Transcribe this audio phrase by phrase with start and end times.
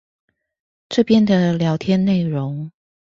[0.89, 2.71] 這邊的聊天內容